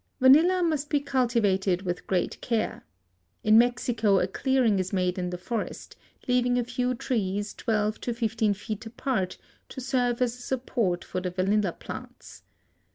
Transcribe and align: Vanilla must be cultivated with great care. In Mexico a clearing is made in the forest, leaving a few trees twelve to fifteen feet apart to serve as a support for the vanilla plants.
Vanilla 0.19 0.63
must 0.63 0.89
be 0.89 0.99
cultivated 0.99 1.83
with 1.83 2.07
great 2.07 2.41
care. 2.41 2.87
In 3.43 3.55
Mexico 3.55 4.17
a 4.17 4.25
clearing 4.27 4.79
is 4.79 4.91
made 4.91 5.19
in 5.19 5.29
the 5.29 5.37
forest, 5.37 5.95
leaving 6.27 6.57
a 6.57 6.63
few 6.63 6.95
trees 6.95 7.53
twelve 7.53 8.01
to 8.01 8.11
fifteen 8.11 8.55
feet 8.55 8.83
apart 8.87 9.37
to 9.69 9.79
serve 9.79 10.19
as 10.19 10.35
a 10.35 10.41
support 10.41 11.03
for 11.03 11.21
the 11.21 11.29
vanilla 11.29 11.71
plants. 11.73 12.41